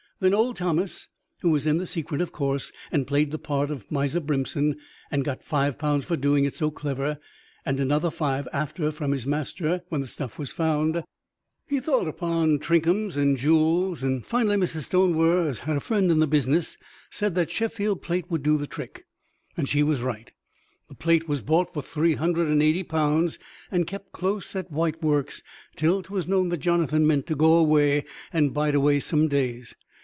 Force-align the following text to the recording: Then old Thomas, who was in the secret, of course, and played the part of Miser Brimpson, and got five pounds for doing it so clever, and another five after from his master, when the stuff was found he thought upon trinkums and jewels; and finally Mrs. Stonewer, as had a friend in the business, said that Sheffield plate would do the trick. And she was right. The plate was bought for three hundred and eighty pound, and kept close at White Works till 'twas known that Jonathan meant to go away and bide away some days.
Then 0.21 0.35
old 0.35 0.55
Thomas, 0.55 1.07
who 1.41 1.49
was 1.49 1.65
in 1.65 1.79
the 1.79 1.87
secret, 1.87 2.21
of 2.21 2.31
course, 2.31 2.71
and 2.91 3.07
played 3.07 3.31
the 3.31 3.39
part 3.39 3.71
of 3.71 3.89
Miser 3.89 4.19
Brimpson, 4.19 4.75
and 5.09 5.25
got 5.25 5.43
five 5.43 5.79
pounds 5.79 6.05
for 6.05 6.15
doing 6.15 6.45
it 6.45 6.53
so 6.53 6.69
clever, 6.69 7.17
and 7.65 7.79
another 7.79 8.11
five 8.11 8.47
after 8.53 8.91
from 8.91 9.13
his 9.13 9.25
master, 9.25 9.81
when 9.89 10.01
the 10.01 10.05
stuff 10.05 10.37
was 10.37 10.51
found 10.51 11.03
he 11.65 11.79
thought 11.79 12.07
upon 12.07 12.59
trinkums 12.59 13.17
and 13.17 13.35
jewels; 13.35 14.03
and 14.03 14.23
finally 14.23 14.57
Mrs. 14.57 14.83
Stonewer, 14.83 15.47
as 15.49 15.61
had 15.61 15.75
a 15.77 15.79
friend 15.79 16.11
in 16.11 16.19
the 16.19 16.27
business, 16.27 16.77
said 17.09 17.33
that 17.33 17.49
Sheffield 17.49 18.03
plate 18.03 18.29
would 18.29 18.43
do 18.43 18.59
the 18.59 18.67
trick. 18.67 19.07
And 19.57 19.67
she 19.67 19.81
was 19.81 20.03
right. 20.03 20.31
The 20.87 20.93
plate 20.93 21.27
was 21.27 21.41
bought 21.41 21.73
for 21.73 21.81
three 21.81 22.13
hundred 22.13 22.47
and 22.47 22.61
eighty 22.61 22.83
pound, 22.83 23.39
and 23.71 23.87
kept 23.87 24.11
close 24.11 24.55
at 24.55 24.69
White 24.69 25.01
Works 25.01 25.41
till 25.75 26.03
'twas 26.03 26.27
known 26.27 26.49
that 26.49 26.57
Jonathan 26.57 27.07
meant 27.07 27.25
to 27.25 27.35
go 27.35 27.55
away 27.57 28.05
and 28.31 28.53
bide 28.53 28.75
away 28.75 28.99
some 28.99 29.27
days. 29.27 29.73